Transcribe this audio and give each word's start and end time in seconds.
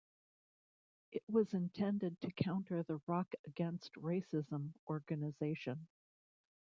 It 1.11 1.21
was 1.27 1.53
intended 1.53 2.19
to 2.21 2.31
counter 2.31 2.81
the 2.81 2.99
Rock 3.05 3.31
Against 3.45 3.93
Racism 3.93 4.73
organisation. 4.89 5.85